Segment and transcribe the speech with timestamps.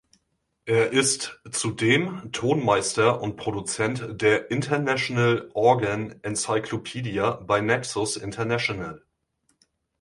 [0.65, 9.05] Er ist zudem Tonmeister und Produzent der "International Organ Encyclopedia" bei Naxos International.